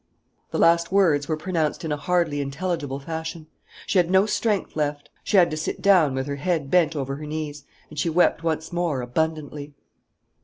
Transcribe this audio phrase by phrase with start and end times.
[0.49, 3.45] The last words were pronounced in a hardly intelligible fashion.
[3.85, 5.11] She had no strength left.
[5.23, 8.41] She had to sit down, with her head bent over her knees, and she wept
[8.41, 9.75] once more, abundantly.